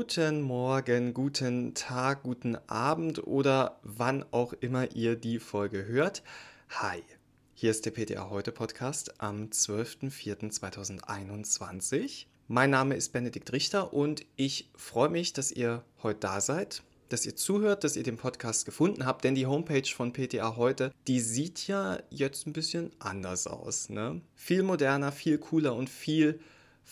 Guten 0.00 0.40
Morgen, 0.40 1.12
guten 1.12 1.74
Tag, 1.74 2.22
guten 2.22 2.56
Abend 2.68 3.26
oder 3.26 3.78
wann 3.82 4.24
auch 4.30 4.54
immer 4.54 4.96
ihr 4.96 5.14
die 5.14 5.38
Folge 5.38 5.84
hört. 5.84 6.22
Hi, 6.70 7.02
hier 7.52 7.70
ist 7.70 7.84
der 7.84 7.90
PTA 7.90 8.30
Heute 8.30 8.50
Podcast 8.50 9.20
am 9.20 9.48
12.04.2021. 9.48 12.24
Mein 12.48 12.70
Name 12.70 12.96
ist 12.96 13.12
Benedikt 13.12 13.52
Richter 13.52 13.92
und 13.92 14.24
ich 14.36 14.70
freue 14.74 15.10
mich, 15.10 15.34
dass 15.34 15.52
ihr 15.52 15.84
heute 16.02 16.20
da 16.20 16.40
seid, 16.40 16.82
dass 17.10 17.26
ihr 17.26 17.36
zuhört, 17.36 17.84
dass 17.84 17.96
ihr 17.96 18.02
den 18.02 18.16
Podcast 18.16 18.64
gefunden 18.64 19.04
habt, 19.04 19.24
denn 19.24 19.34
die 19.34 19.44
Homepage 19.44 19.84
von 19.84 20.14
PTA 20.14 20.56
Heute, 20.56 20.94
die 21.08 21.20
sieht 21.20 21.66
ja 21.66 21.98
jetzt 22.08 22.46
ein 22.46 22.54
bisschen 22.54 22.90
anders 23.00 23.46
aus. 23.46 23.90
Ne? 23.90 24.22
Viel 24.34 24.62
moderner, 24.62 25.12
viel 25.12 25.36
cooler 25.36 25.74
und 25.74 25.90
viel 25.90 26.40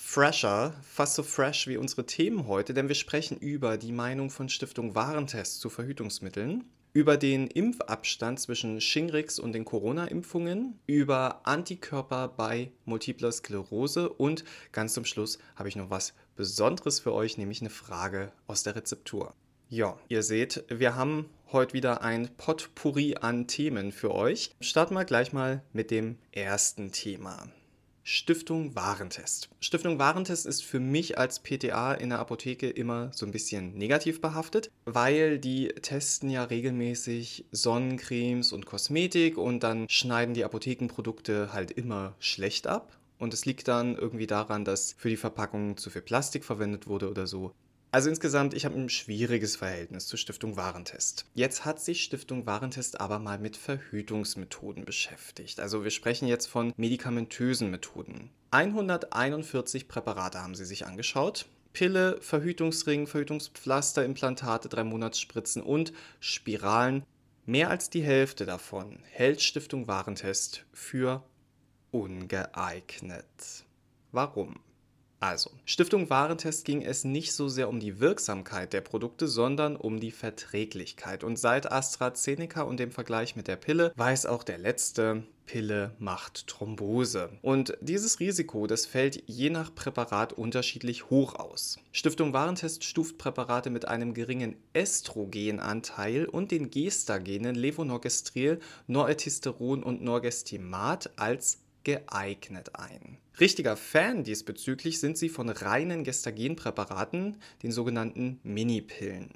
fresher, 0.00 0.74
fast 0.82 1.16
so 1.16 1.24
fresh 1.24 1.66
wie 1.66 1.76
unsere 1.76 2.06
Themen 2.06 2.46
heute, 2.46 2.72
denn 2.72 2.86
wir 2.86 2.94
sprechen 2.94 3.36
über 3.36 3.76
die 3.76 3.92
Meinung 3.92 4.30
von 4.30 4.48
Stiftung 4.48 4.94
Warentest 4.94 5.60
zu 5.60 5.68
Verhütungsmitteln, 5.68 6.64
über 6.92 7.16
den 7.16 7.48
Impfabstand 7.48 8.38
zwischen 8.38 8.80
Shingrix 8.80 9.40
und 9.40 9.52
den 9.52 9.64
Corona-Impfungen, 9.64 10.78
über 10.86 11.40
Antikörper 11.44 12.28
bei 12.28 12.70
multipler 12.84 13.32
Sklerose 13.32 14.08
und 14.08 14.44
ganz 14.70 14.94
zum 14.94 15.04
Schluss 15.04 15.38
habe 15.56 15.68
ich 15.68 15.76
noch 15.76 15.90
was 15.90 16.14
Besonderes 16.36 17.00
für 17.00 17.12
euch, 17.12 17.36
nämlich 17.36 17.60
eine 17.60 17.70
Frage 17.70 18.32
aus 18.46 18.62
der 18.62 18.76
Rezeptur. 18.76 19.34
Ja, 19.68 19.98
ihr 20.08 20.22
seht, 20.22 20.64
wir 20.68 20.94
haben 20.94 21.28
heute 21.52 21.74
wieder 21.74 22.02
ein 22.02 22.30
Potpourri 22.36 23.16
an 23.20 23.48
Themen 23.48 23.90
für 23.90 24.14
euch. 24.14 24.54
Starten 24.60 24.94
wir 24.94 25.04
gleich 25.04 25.32
mal 25.32 25.62
mit 25.72 25.90
dem 25.90 26.18
ersten 26.32 26.92
Thema. 26.92 27.48
Stiftung 28.10 28.74
Warentest. 28.74 29.50
Stiftung 29.60 29.98
Warentest 29.98 30.46
ist 30.46 30.64
für 30.64 30.80
mich 30.80 31.18
als 31.18 31.40
PTA 31.40 31.92
in 31.92 32.08
der 32.08 32.20
Apotheke 32.20 32.70
immer 32.70 33.10
so 33.12 33.26
ein 33.26 33.32
bisschen 33.32 33.76
negativ 33.76 34.22
behaftet, 34.22 34.70
weil 34.86 35.38
die 35.38 35.68
testen 35.82 36.30
ja 36.30 36.44
regelmäßig 36.44 37.44
Sonnencremes 37.52 38.52
und 38.52 38.64
Kosmetik 38.64 39.36
und 39.36 39.62
dann 39.62 39.86
schneiden 39.90 40.32
die 40.32 40.46
Apothekenprodukte 40.46 41.52
halt 41.52 41.70
immer 41.70 42.14
schlecht 42.18 42.66
ab. 42.66 42.96
Und 43.18 43.34
es 43.34 43.44
liegt 43.44 43.68
dann 43.68 43.94
irgendwie 43.94 44.26
daran, 44.26 44.64
dass 44.64 44.94
für 44.96 45.10
die 45.10 45.18
Verpackung 45.18 45.76
zu 45.76 45.90
viel 45.90 46.00
Plastik 46.00 46.46
verwendet 46.46 46.86
wurde 46.86 47.10
oder 47.10 47.26
so. 47.26 47.52
Also 47.90 48.10
insgesamt, 48.10 48.52
ich 48.52 48.66
habe 48.66 48.78
ein 48.78 48.90
schwieriges 48.90 49.56
Verhältnis 49.56 50.06
zur 50.06 50.18
Stiftung 50.18 50.56
Warentest. 50.56 51.24
Jetzt 51.34 51.64
hat 51.64 51.80
sich 51.80 52.04
Stiftung 52.04 52.44
Warentest 52.44 53.00
aber 53.00 53.18
mal 53.18 53.38
mit 53.38 53.56
Verhütungsmethoden 53.56 54.84
beschäftigt. 54.84 55.58
Also 55.58 55.84
wir 55.84 55.90
sprechen 55.90 56.28
jetzt 56.28 56.46
von 56.46 56.74
medikamentösen 56.76 57.70
Methoden. 57.70 58.30
141 58.50 59.88
Präparate 59.88 60.42
haben 60.42 60.54
sie 60.54 60.66
sich 60.66 60.84
angeschaut. 60.84 61.46
Pille, 61.72 62.20
Verhütungsring, 62.20 63.06
Verhütungspflaster, 63.06 64.04
Implantate, 64.04 64.68
3 64.68 64.84
Monatsspritzen 64.84 65.62
und 65.62 65.94
Spiralen. 66.20 67.04
Mehr 67.46 67.70
als 67.70 67.88
die 67.88 68.02
Hälfte 68.02 68.44
davon 68.44 68.98
hält 69.10 69.40
Stiftung 69.40 69.88
Warentest 69.88 70.66
für 70.74 71.22
ungeeignet. 71.90 73.24
Warum? 74.12 74.60
Also, 75.20 75.50
Stiftung 75.64 76.10
Warentest 76.10 76.64
ging 76.64 76.82
es 76.82 77.02
nicht 77.04 77.32
so 77.32 77.48
sehr 77.48 77.68
um 77.68 77.80
die 77.80 77.98
Wirksamkeit 77.98 78.72
der 78.72 78.82
Produkte, 78.82 79.26
sondern 79.26 79.74
um 79.74 79.98
die 79.98 80.12
Verträglichkeit. 80.12 81.24
Und 81.24 81.38
seit 81.38 81.72
AstraZeneca 81.72 82.62
und 82.62 82.78
dem 82.78 82.92
Vergleich 82.92 83.34
mit 83.34 83.48
der 83.48 83.56
Pille 83.56 83.92
weiß 83.96 84.26
auch 84.26 84.44
der 84.44 84.58
letzte, 84.58 85.24
Pille 85.48 85.92
macht 85.98 86.46
Thrombose. 86.46 87.30
Und 87.42 87.76
dieses 87.80 88.20
Risiko, 88.20 88.66
das 88.66 88.86
fällt 88.86 89.24
je 89.26 89.50
nach 89.50 89.74
Präparat 89.74 90.34
unterschiedlich 90.34 91.10
hoch 91.10 91.34
aus. 91.34 91.78
Stiftung 91.90 92.32
Warentest 92.32 92.84
stuft 92.84 93.18
Präparate 93.18 93.70
mit 93.70 93.88
einem 93.88 94.14
geringen 94.14 94.56
Östrogenanteil 94.76 96.26
und 96.26 96.50
den 96.50 96.70
Gestagenen 96.70 97.56
Levonorgestrel, 97.56 98.60
Noreltisteron 98.86 99.82
und 99.82 100.02
Norgestimat 100.02 101.10
als 101.16 101.58
geeignet 101.84 102.76
ein. 102.76 103.18
Richtiger 103.40 103.76
Fan 103.76 104.24
diesbezüglich 104.24 105.00
sind 105.00 105.16
sie 105.16 105.28
von 105.28 105.48
reinen 105.48 106.04
Gestagenpräparaten, 106.04 107.36
den 107.62 107.72
sogenannten 107.72 108.40
Minipillen. 108.42 109.30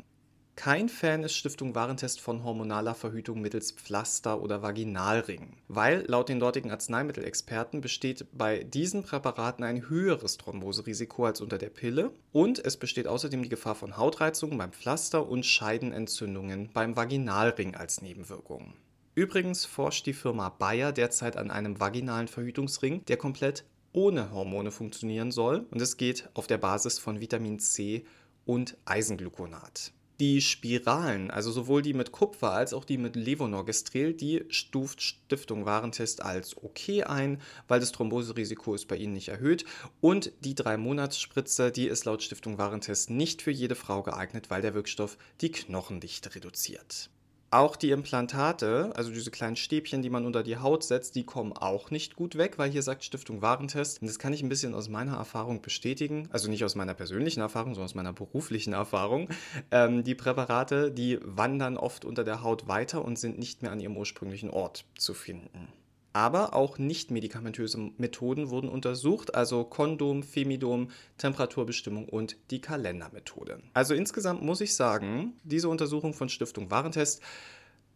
Kein 0.55 0.91
Fan 0.91 1.25
ist 1.25 1.35
Stiftung 1.35 1.75
Warentest 1.75 2.21
von 2.21 2.45
hormonaler 2.45 2.95
Verhütung 2.95 3.41
mittels 3.41 3.73
Pflaster 3.73 4.43
oder 4.43 4.61
Vaginalring, 4.61 5.57
weil 5.69 6.05
laut 6.07 6.29
den 6.29 6.41
dortigen 6.41 6.71
Arzneimittelexperten 6.71 7.81
besteht 7.81 8.27
bei 8.33 8.63
diesen 8.63 9.03
Präparaten 9.03 9.65
ein 9.65 9.89
höheres 9.89 10.37
Thromboserisiko 10.37 11.25
als 11.25 11.41
unter 11.41 11.57
der 11.57 11.71
Pille 11.71 12.13
und 12.33 12.63
es 12.65 12.77
besteht 12.77 13.09
außerdem 13.09 13.43
die 13.43 13.49
Gefahr 13.49 13.75
von 13.75 13.97
Hautreizungen 13.97 14.59
beim 14.59 14.73
Pflaster 14.73 15.27
und 15.27 15.47
Scheidenentzündungen 15.47 16.71
beim 16.75 16.97
Vaginalring 16.97 17.75
als 17.75 18.03
Nebenwirkung. 18.03 18.75
Übrigens 19.15 19.67
forscht 19.67 20.07
die 20.07 20.15
Firma 20.15 20.49
Bayer 20.49 20.91
derzeit 20.91 21.37
an 21.37 21.51
einem 21.51 21.79
vaginalen 21.79 22.29
Verhütungsring, 22.29 23.05
der 23.05 23.19
komplett 23.19 23.65
ohne 23.93 24.31
Hormone 24.31 24.71
funktionieren 24.71 25.31
soll. 25.31 25.67
Und 25.71 25.83
es 25.83 25.99
geht 25.99 26.31
auf 26.33 26.47
der 26.47 26.57
Basis 26.57 26.99
von 26.99 27.21
Vitamin 27.21 27.59
C 27.59 28.07
und 28.47 28.79
Eisengluconat. 28.87 29.93
Die 30.19 30.41
Spiralen, 30.41 31.31
also 31.31 31.51
sowohl 31.51 31.83
die 31.83 31.93
mit 31.93 32.13
Kupfer 32.13 32.53
als 32.53 32.73
auch 32.73 32.87
die 32.87 32.97
mit 32.97 33.15
Levonorgestrel, 33.15 34.15
die 34.15 34.45
stuft 34.49 35.03
Stiftung 35.03 35.67
Warentest 35.67 36.23
als 36.23 36.57
okay 36.57 37.03
ein, 37.03 37.39
weil 37.69 37.81
das 37.81 37.93
Thromboserisiko 37.93 38.75
ist 38.75 38.89
bei 38.89 38.97
ihnen 38.97 39.13
nicht 39.13 39.29
erhöht. 39.29 39.67
Und 40.01 40.33
die 40.41 40.55
drei 40.55 40.79
Monatsspritze, 40.79 41.71
die 41.71 41.87
ist 41.87 42.07
laut 42.07 42.23
Stiftung 42.23 42.57
Warentest 42.57 43.11
nicht 43.11 43.43
für 43.43 43.51
jede 43.51 43.75
Frau 43.75 44.03
geeignet, 44.03 44.49
weil 44.49 44.63
der 44.63 44.73
Wirkstoff 44.73 45.19
die 45.43 45.51
Knochendichte 45.51 46.35
reduziert. 46.35 47.11
Auch 47.53 47.77
die 47.77 47.91
Implantate, 47.91 48.93
also 48.95 49.11
diese 49.13 49.31
kleinen 49.31 49.57
Stäbchen, 49.57 50.01
die 50.01 50.09
man 50.09 50.25
unter 50.25 50.43
die 50.43 50.57
Haut 50.57 50.83
setzt, 50.85 51.17
die 51.17 51.25
kommen 51.25 51.53
auch 51.53 51.91
nicht 51.91 52.17
gut 52.17 52.39
weg, 52.39 52.57
weil 52.57 52.71
hier 52.71 52.83
sagt 52.83 53.05
Stiftung 53.05 53.43
Warentest, 53.43 54.01
und 54.01 54.09
das 54.09 54.19
kann 54.19 54.33
ich 54.33 54.43
ein 54.43 54.49
bisschen 54.49 54.75
aus 54.75 54.89
meiner 54.89 55.19
Erfahrung 55.19 55.61
bestätigen, 55.61 56.31
also 56.33 56.49
nicht 56.49 56.65
aus 56.65 56.77
meiner 56.77 56.95
persönlichen 56.95 57.41
Erfahrung, 57.41 57.75
sondern 57.75 57.91
aus 57.91 57.95
meiner 57.95 58.15
beruflichen 58.15 58.73
Erfahrung. 58.73 59.29
Ähm, 59.71 60.03
die 60.03 60.15
Präparate, 60.15 60.91
die 60.91 61.19
wandern 61.21 61.77
oft 61.77 62.07
unter 62.07 62.25
der 62.25 62.43
Haut 62.43 62.69
weiter 62.69 63.05
und 63.05 63.19
sind 63.19 63.39
nicht 63.39 63.61
mehr 63.61 63.71
an 63.71 63.81
ihrem 63.81 63.99
ursprünglichen 63.99 64.49
Ort 64.49 64.87
zu 64.97 65.13
finden. 65.13 65.69
Aber 66.13 66.55
auch 66.55 66.79
nicht-medikamentöse 66.79 67.79
Methoden 67.97 68.51
wurden 68.51 68.69
untersucht, 68.69 69.35
also 69.35 69.65
Kondom, 69.65 70.23
Femidom, 70.23 70.91
Temperaturbestimmung 71.17 72.09
und 72.09 72.37
die 72.51 72.61
Kalendermethode. 72.61 73.63
Also 73.73 73.95
insgesamt 73.95 74.43
muss 74.43 74.61
ich 74.61 74.75
sagen, 74.75 75.35
diese 75.43 75.69
Untersuchung 75.69 76.13
von 76.13 76.29
Stiftung 76.29 76.71
Warentest, 76.71 77.23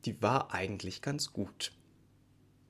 die 0.07 0.23
war 0.23 0.55
eigentlich 0.55 1.03
ganz 1.03 1.33
gut. 1.33 1.73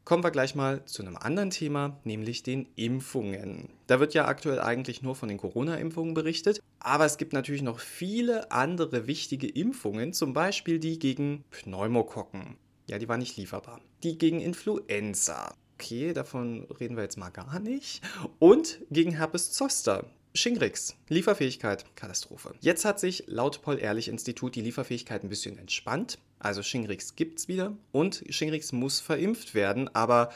Kommen 0.07 0.23
wir 0.23 0.31
gleich 0.31 0.55
mal 0.55 0.85
zu 0.85 1.03
einem 1.03 1.17
anderen 1.17 1.51
Thema, 1.51 1.99
nämlich 2.05 2.45
den 2.45 2.69
Impfungen. 2.77 3.71
Da 3.89 3.99
wird 3.99 4.15
ja 4.15 4.27
aktuell 4.27 4.61
eigentlich 4.61 5.03
nur 5.03 5.17
von 5.17 5.29
den 5.29 5.37
Corona-Impfungen 5.37 6.15
berichtet, 6.15 6.61
aber 6.79 7.07
es 7.07 7.19
gibt 7.19 7.33
natürlich 7.33 7.63
noch 7.63 7.81
viele 7.81 8.53
andere 8.53 9.09
wichtige 9.09 9.49
Impfungen, 9.49 10.13
zum 10.13 10.33
Beispiel 10.33 10.79
die 10.79 11.01
gegen 11.01 11.45
Pneumokokken. 11.51 12.57
Ja, 12.87 12.99
die 12.99 13.09
war 13.09 13.17
nicht 13.17 13.37
lieferbar. 13.37 13.81
Die 14.03 14.17
gegen 14.17 14.41
Influenza. 14.41 15.55
Okay, 15.75 16.13
davon 16.13 16.67
reden 16.81 16.97
wir 16.97 17.03
jetzt 17.03 17.19
mal 17.19 17.31
gar 17.31 17.59
nicht. 17.59 18.01
Und 18.39 18.81
gegen 18.91 19.13
Herpes 19.13 19.53
Zoster. 19.53 20.11
Shingrix, 20.35 20.95
Lieferfähigkeit, 21.09 21.97
Katastrophe. 21.97 22.55
Jetzt 22.61 22.85
hat 22.85 23.01
sich 23.01 23.25
laut 23.27 23.63
Paul-Ehrlich-Institut 23.63 24.55
die 24.55 24.61
Lieferfähigkeit 24.61 25.25
ein 25.25 25.31
bisschen 25.31 25.59
entspannt. 25.59 26.19
Also 26.39 26.63
Shingrix 26.63 27.17
gibt's 27.17 27.49
wieder 27.49 27.77
und 27.91 28.23
Shingrix 28.29 28.73
muss 28.73 29.01
verimpft 29.01 29.55
werden, 29.55 29.89
aber 29.95 30.31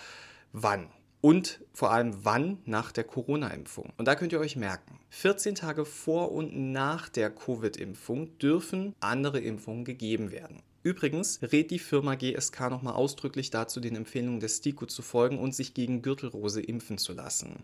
wann? 0.52 0.88
Und 1.20 1.60
vor 1.74 1.92
allem 1.92 2.24
wann 2.24 2.58
nach 2.64 2.92
der 2.92 3.04
Corona-Impfung. 3.04 3.92
Und 3.98 4.08
da 4.08 4.14
könnt 4.14 4.32
ihr 4.32 4.40
euch 4.40 4.56
merken, 4.56 4.98
14 5.10 5.54
Tage 5.54 5.84
vor 5.84 6.32
und 6.32 6.72
nach 6.72 7.10
der 7.10 7.28
Covid-Impfung 7.30 8.38
dürfen 8.38 8.94
andere 9.00 9.38
Impfungen 9.40 9.84
gegeben 9.84 10.32
werden. 10.32 10.62
Übrigens 10.82 11.40
rät 11.42 11.70
die 11.70 11.78
Firma 11.78 12.14
GSK 12.14 12.70
nochmal 12.70 12.94
ausdrücklich 12.94 13.50
dazu, 13.50 13.80
den 13.80 13.96
Empfehlungen 13.96 14.40
des 14.40 14.56
STIKO 14.56 14.86
zu 14.86 15.02
folgen 15.02 15.38
und 15.38 15.54
sich 15.54 15.74
gegen 15.74 16.00
Gürtelrose 16.00 16.62
impfen 16.62 16.96
zu 16.96 17.12
lassen. 17.12 17.62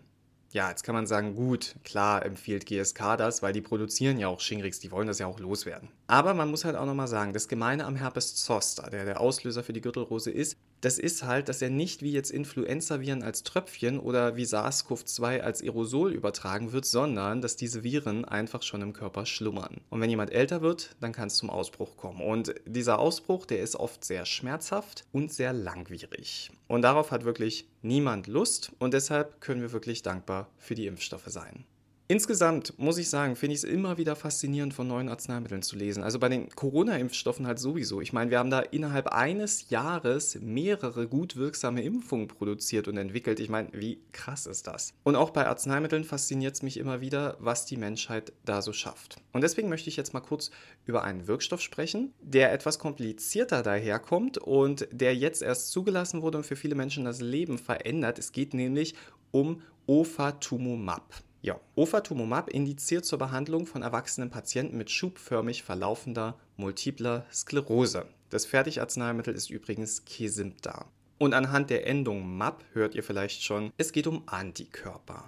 Ja, 0.51 0.69
jetzt 0.69 0.83
kann 0.83 0.95
man 0.95 1.07
sagen, 1.07 1.35
gut, 1.35 1.75
klar 1.83 2.25
empfiehlt 2.25 2.65
GSK 2.65 3.17
das, 3.17 3.41
weil 3.41 3.53
die 3.53 3.61
produzieren 3.61 4.17
ja 4.17 4.27
auch 4.27 4.39
Shingrix, 4.39 4.79
die 4.79 4.91
wollen 4.91 5.07
das 5.07 5.19
ja 5.19 5.27
auch 5.27 5.39
loswerden. 5.39 5.89
Aber 6.07 6.33
man 6.33 6.49
muss 6.49 6.63
halt 6.63 6.77
auch 6.77 6.85
nochmal 6.85 7.09
sagen, 7.09 7.33
das 7.33 7.49
Gemeine 7.49 7.85
am 7.85 7.97
Herpes 7.97 8.35
zoster, 8.35 8.89
der 8.89 9.05
der 9.05 9.19
Auslöser 9.19 9.63
für 9.63 9.73
die 9.73 9.81
Gürtelrose 9.81 10.31
ist, 10.31 10.55
das 10.81 10.99
ist 10.99 11.23
halt, 11.23 11.49
dass 11.49 11.61
er 11.61 11.69
nicht 11.69 12.01
wie 12.01 12.11
jetzt 12.11 12.29
Influenza-Viren 12.29 13.23
als 13.23 13.43
Tröpfchen 13.43 13.99
oder 13.99 14.35
wie 14.35 14.45
SARS-CoV-2 14.45 15.41
als 15.41 15.61
Aerosol 15.61 16.13
übertragen 16.13 16.71
wird, 16.71 16.85
sondern 16.85 17.41
dass 17.41 17.55
diese 17.55 17.83
Viren 17.83 18.25
einfach 18.25 18.61
schon 18.61 18.81
im 18.81 18.93
Körper 18.93 19.25
schlummern. 19.25 19.81
Und 19.89 20.01
wenn 20.01 20.09
jemand 20.09 20.31
älter 20.31 20.61
wird, 20.61 20.95
dann 20.99 21.13
kann 21.13 21.27
es 21.27 21.35
zum 21.35 21.49
Ausbruch 21.49 21.97
kommen. 21.97 22.21
Und 22.21 22.53
dieser 22.65 22.99
Ausbruch, 22.99 23.45
der 23.47 23.61
ist 23.61 23.75
oft 23.75 24.05
sehr 24.05 24.25
schmerzhaft 24.25 25.05
und 25.11 25.33
sehr 25.33 25.51
langwierig. 25.51 26.51
Und 26.67 26.81
darauf 26.81 27.11
hat 27.11 27.23
wirklich 27.23 27.67
niemand 27.81 28.27
Lust 28.27 28.71
und 28.79 28.93
deshalb 28.93 29.39
können 29.41 29.61
wir 29.61 29.71
wirklich 29.71 30.01
dankbar 30.01 30.49
für 30.57 30.75
die 30.75 30.87
Impfstoffe 30.87 31.27
sein. 31.27 31.65
Insgesamt 32.09 32.79
muss 32.79 32.97
ich 32.99 33.09
sagen, 33.09 33.35
finde 33.35 33.55
ich 33.55 33.63
es 33.63 33.69
immer 33.69 33.97
wieder 33.97 34.15
faszinierend, 34.15 34.73
von 34.73 34.87
neuen 34.87 35.09
Arzneimitteln 35.09 35.61
zu 35.61 35.75
lesen. 35.75 36.03
Also 36.03 36.19
bei 36.19 36.29
den 36.29 36.47
Corona-Impfstoffen 36.47 37.45
halt 37.45 37.59
sowieso. 37.59 37.99
Ich 37.99 38.13
meine, 38.13 38.31
wir 38.31 38.39
haben 38.39 38.49
da 38.49 38.61
innerhalb 38.61 39.07
eines 39.07 39.69
Jahres 39.69 40.39
mehrere 40.39 41.09
gut 41.09 41.35
wirksame 41.35 41.83
Impfungen 41.83 42.29
produziert 42.29 42.87
und 42.87 42.95
entwickelt. 42.95 43.41
Ich 43.41 43.49
meine, 43.49 43.67
wie 43.73 43.99
krass 44.13 44.45
ist 44.45 44.67
das? 44.67 44.93
Und 45.03 45.17
auch 45.17 45.31
bei 45.31 45.47
Arzneimitteln 45.47 46.05
fasziniert 46.05 46.55
es 46.55 46.61
mich 46.61 46.77
immer 46.77 47.01
wieder, 47.01 47.35
was 47.41 47.65
die 47.65 47.75
Menschheit 47.75 48.31
da 48.45 48.61
so 48.61 48.71
schafft. 48.71 49.17
Und 49.33 49.41
deswegen 49.41 49.67
möchte 49.67 49.89
ich 49.89 49.97
jetzt 49.97 50.13
mal 50.13 50.21
kurz 50.21 50.49
über 50.85 51.03
einen 51.03 51.27
Wirkstoff 51.27 51.59
sprechen, 51.59 52.13
der 52.21 52.53
etwas 52.53 52.79
komplizierter 52.79 53.63
daherkommt 53.63 54.37
und 54.37 54.87
der 54.91 55.13
jetzt 55.13 55.41
erst 55.41 55.71
zugelassen 55.71 56.21
wurde 56.21 56.37
und 56.37 56.45
für 56.45 56.55
viele 56.55 56.75
Menschen 56.75 57.03
das 57.03 57.19
Leben 57.19 57.57
verändert. 57.57 58.17
Es 58.17 58.31
geht 58.31 58.53
nämlich 58.53 58.95
um 59.31 59.61
Ofatumumab. 59.87 61.26
Ja, 61.41 61.59
Ofatumumab 61.75 62.49
indiziert 62.49 63.05
zur 63.05 63.19
Behandlung 63.19 63.67
von 63.67 63.83
erwachsenen 63.83 64.29
Patienten 64.29 64.77
mit 64.77 64.89
schubförmig 64.89 65.63
verlaufender 65.63 66.35
multipler 66.55 67.25
Sklerose. 67.31 68.05
Das 68.29 68.45
Fertigarzneimittel 68.45 69.33
ist 69.33 69.49
übrigens 69.49 70.03
Kesimpta. 70.05 70.85
Und 71.19 71.33
anhand 71.33 71.69
der 71.69 71.87
Endung 71.87 72.37
MAP 72.37 72.63
hört 72.73 72.95
ihr 72.95 73.03
vielleicht 73.03 73.43
schon, 73.43 73.71
es 73.77 73.91
geht 73.91 74.07
um 74.07 74.23
Antikörper. 74.27 75.25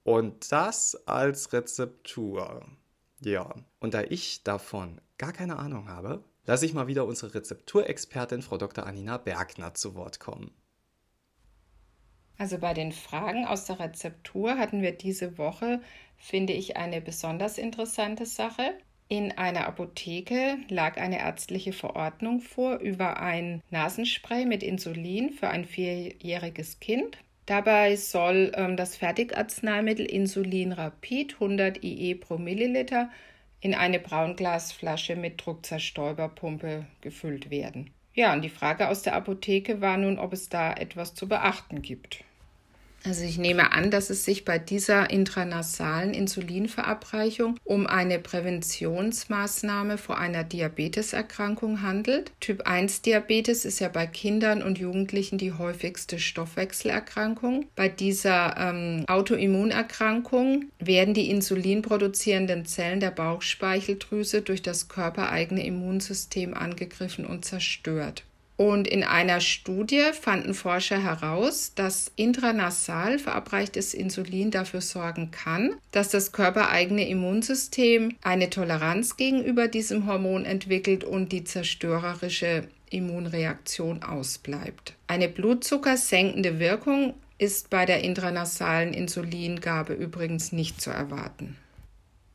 und 0.02 0.50
das 0.50 1.06
als 1.06 1.52
Rezeptur. 1.52 2.66
Ja, 3.20 3.54
und 3.78 3.94
da 3.94 4.02
ich 4.02 4.42
davon 4.42 5.00
gar 5.18 5.32
keine 5.32 5.56
Ahnung 5.56 5.88
habe, 5.88 6.24
lasse 6.44 6.66
ich 6.66 6.74
mal 6.74 6.88
wieder 6.88 7.06
unsere 7.06 7.32
Rezepturexpertin 7.32 8.42
Frau 8.42 8.58
Dr. 8.58 8.86
Anina 8.86 9.18
Bergner 9.18 9.72
zu 9.74 9.94
Wort 9.94 10.18
kommen. 10.18 10.50
Also 12.38 12.58
bei 12.58 12.74
den 12.74 12.90
Fragen 12.92 13.46
aus 13.46 13.66
der 13.66 13.78
Rezeptur 13.78 14.58
hatten 14.58 14.82
wir 14.82 14.92
diese 14.92 15.38
Woche, 15.38 15.80
finde 16.16 16.52
ich, 16.52 16.76
eine 16.76 17.00
besonders 17.00 17.56
interessante 17.56 18.26
Sache. 18.26 18.76
In 19.08 19.32
einer 19.38 19.68
Apotheke 19.68 20.58
lag 20.68 20.96
eine 20.96 21.20
ärztliche 21.20 21.72
Verordnung 21.72 22.40
vor 22.40 22.78
über 22.78 23.20
ein 23.20 23.62
Nasenspray 23.70 24.46
mit 24.46 24.64
Insulin 24.64 25.30
für 25.30 25.48
ein 25.48 25.64
vierjähriges 25.64 26.80
Kind. 26.80 27.18
Dabei 27.46 27.94
soll 27.94 28.50
ähm, 28.56 28.76
das 28.76 28.96
Fertigarzneimittel 28.96 30.06
Insulin 30.06 30.72
Rapid 30.72 31.34
100 31.34 31.84
IE 31.84 32.16
pro 32.16 32.36
Milliliter 32.36 33.08
in 33.60 33.74
eine 33.74 34.00
Braunglasflasche 34.00 35.14
mit 35.14 35.44
Druckzerstäuberpumpe 35.44 36.86
gefüllt 37.00 37.48
werden. 37.50 37.90
Ja, 38.14 38.32
und 38.32 38.42
die 38.42 38.48
Frage 38.48 38.88
aus 38.88 39.02
der 39.02 39.14
Apotheke 39.14 39.80
war 39.80 39.96
nun, 39.98 40.18
ob 40.18 40.32
es 40.32 40.48
da 40.48 40.72
etwas 40.72 41.14
zu 41.14 41.28
beachten 41.28 41.80
gibt. 41.80 42.24
Also 43.06 43.22
ich 43.22 43.38
nehme 43.38 43.70
an, 43.70 43.92
dass 43.92 44.10
es 44.10 44.24
sich 44.24 44.44
bei 44.44 44.58
dieser 44.58 45.10
intranasalen 45.10 46.12
Insulinverabreichung 46.12 47.56
um 47.62 47.86
eine 47.86 48.18
Präventionsmaßnahme 48.18 49.96
vor 49.96 50.18
einer 50.18 50.42
Diabeteserkrankung 50.42 51.82
handelt. 51.82 52.32
Typ 52.40 52.62
1 52.66 53.02
Diabetes 53.02 53.64
ist 53.64 53.78
ja 53.78 53.88
bei 53.88 54.08
Kindern 54.08 54.60
und 54.60 54.78
Jugendlichen 54.78 55.38
die 55.38 55.52
häufigste 55.52 56.18
Stoffwechselerkrankung. 56.18 57.66
Bei 57.76 57.88
dieser 57.88 58.56
ähm, 58.58 59.04
Autoimmunerkrankung 59.06 60.64
werden 60.80 61.14
die 61.14 61.30
insulinproduzierenden 61.30 62.66
Zellen 62.66 62.98
der 62.98 63.12
Bauchspeicheldrüse 63.12 64.42
durch 64.42 64.62
das 64.62 64.88
körpereigene 64.88 65.64
Immunsystem 65.64 66.54
angegriffen 66.54 67.24
und 67.24 67.44
zerstört. 67.44 68.24
Und 68.56 68.88
in 68.88 69.04
einer 69.04 69.40
Studie 69.40 70.12
fanden 70.18 70.54
Forscher 70.54 71.02
heraus, 71.02 71.72
dass 71.74 72.10
intranasal 72.16 73.18
verabreichtes 73.18 73.92
Insulin 73.92 74.50
dafür 74.50 74.80
sorgen 74.80 75.30
kann, 75.30 75.74
dass 75.92 76.08
das 76.08 76.32
körpereigene 76.32 77.06
Immunsystem 77.06 78.16
eine 78.22 78.48
Toleranz 78.48 79.18
gegenüber 79.18 79.68
diesem 79.68 80.06
Hormon 80.06 80.46
entwickelt 80.46 81.04
und 81.04 81.32
die 81.32 81.44
zerstörerische 81.44 82.68
Immunreaktion 82.88 84.02
ausbleibt. 84.02 84.94
Eine 85.06 85.28
blutzuckersenkende 85.28 86.58
Wirkung 86.58 87.14
ist 87.38 87.68
bei 87.68 87.84
der 87.84 88.02
intranasalen 88.02 88.94
Insulingabe 88.94 89.92
übrigens 89.92 90.52
nicht 90.52 90.80
zu 90.80 90.90
erwarten. 90.90 91.58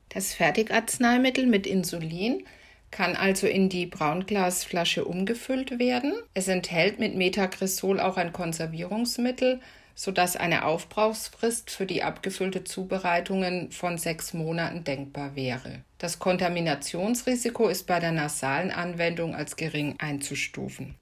Das 0.09 0.33
Fertigarzneimittel 0.33 1.47
mit 1.47 1.65
Insulin 1.65 2.43
kann 2.91 3.15
also 3.15 3.47
in 3.47 3.69
die 3.69 3.85
Braunglasflasche 3.85 5.05
umgefüllt 5.05 5.79
werden. 5.79 6.13
Es 6.33 6.47
enthält 6.47 6.99
mit 6.99 7.15
Metagresol 7.15 7.99
auch 7.99 8.17
ein 8.17 8.33
Konservierungsmittel, 8.33 9.59
sodass 9.95 10.35
eine 10.35 10.65
Aufbrauchsfrist 10.65 11.71
für 11.71 11.85
die 11.85 12.03
abgefüllte 12.03 12.63
Zubereitungen 12.63 13.71
von 13.71 13.97
sechs 13.97 14.33
Monaten 14.33 14.83
denkbar 14.83 15.35
wäre. 15.35 15.83
Das 15.97 16.19
Kontaminationsrisiko 16.19 17.67
ist 17.67 17.87
bei 17.87 17.99
der 17.99 18.11
nasalen 18.11 18.71
Anwendung 18.71 19.35
als 19.35 19.55
gering 19.55 19.95
einzustufen. 19.99 20.95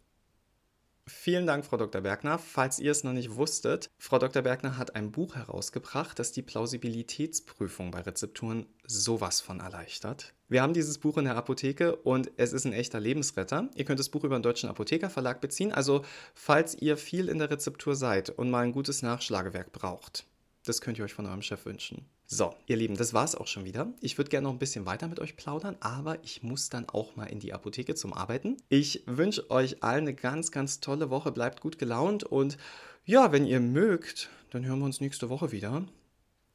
Vielen 1.10 1.48
Dank, 1.48 1.66
Frau 1.66 1.78
Dr. 1.78 2.02
Bergner. 2.02 2.38
Falls 2.38 2.78
ihr 2.78 2.92
es 2.92 3.04
noch 3.04 3.14
nicht 3.14 3.36
wusstet, 3.36 3.90
Frau 3.98 4.20
Dr. 4.20 4.44
Bergner 4.44 4.78
hat 4.78 4.96
ein 4.96 5.12
Buch 5.12 5.36
herausgebracht, 5.36 6.20
das 6.20 6.32
die 6.32 6.44
Plausibilitätsprüfung 6.44 7.90
bei 7.90 8.02
Rezepturen 8.02 8.68
sowas 8.86 9.42
von 9.42 9.60
erleichtert. 9.60 10.34
Wir 10.50 10.62
haben 10.62 10.74
dieses 10.74 11.00
Buch 11.00 11.18
in 11.18 11.26
der 11.26 11.36
Apotheke 11.36 11.96
und 11.96 12.32
es 12.38 12.54
ist 12.54 12.66
ein 12.66 12.74
echter 12.74 13.00
Lebensretter. 13.00 13.70
Ihr 13.76 13.86
könnt 13.86 14.00
das 14.00 14.10
Buch 14.10 14.24
über 14.24 14.38
den 14.38 14.44
Deutschen 14.44 14.70
Apothekerverlag 14.70 15.42
beziehen. 15.42 15.72
Also, 15.72 16.04
falls 16.36 16.76
ihr 16.76 16.96
viel 16.96 17.28
in 17.28 17.40
der 17.40 17.50
Rezeptur 17.50 17.96
seid 17.96 18.30
und 18.30 18.52
mal 18.52 18.64
ein 18.64 18.72
gutes 18.72 19.02
Nachschlagewerk 19.02 19.72
braucht, 19.72 20.26
das 20.66 20.82
könnt 20.82 20.98
ihr 20.98 21.06
euch 21.06 21.14
von 21.14 21.26
eurem 21.26 21.42
Chef 21.42 21.66
wünschen. 21.66 22.06
So, 22.26 22.54
ihr 22.68 22.78
Lieben, 22.78 22.96
das 22.96 23.14
war's 23.14 23.36
auch 23.36 23.48
schon 23.48 23.66
wieder. 23.66 23.92
Ich 24.02 24.18
würde 24.18 24.30
gerne 24.30 24.48
noch 24.48 24.54
ein 24.54 24.60
bisschen 24.60 24.86
weiter 24.86 25.08
mit 25.08 25.20
euch 25.20 25.36
plaudern, 25.36 25.78
aber 25.80 26.24
ich 26.24 26.44
muss 26.44 26.70
dann 26.70 26.88
auch 26.90 27.16
mal 27.16 27.26
in 27.26 27.40
die 27.40 27.54
Apotheke 27.54 27.96
zum 27.96 28.14
Arbeiten. 28.14 28.58
Ich 28.70 29.04
wünsche 29.06 29.50
euch 29.50 29.84
allen 29.84 30.02
eine 30.02 30.14
ganz, 30.14 30.52
ganz 30.52 30.80
tolle 30.80 31.10
Woche. 31.10 31.32
Bleibt 31.32 31.62
gut 31.62 31.80
gelaunt 31.80 32.24
und 32.24 32.58
ja, 33.06 33.32
wenn 33.32 33.48
ihr 33.48 33.60
mögt, 33.60 34.30
dann 34.52 34.66
hören 34.66 34.80
wir 34.80 34.86
uns 34.86 35.02
nächste 35.02 35.30
Woche 35.30 35.52
wieder. 35.52 35.88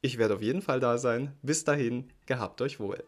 Ich 0.01 0.17
werde 0.17 0.35
auf 0.35 0.41
jeden 0.41 0.61
Fall 0.61 0.79
da 0.79 0.97
sein. 0.97 1.33
Bis 1.41 1.63
dahin, 1.63 2.11
gehabt 2.25 2.61
euch 2.61 2.79
wohl. 2.79 3.03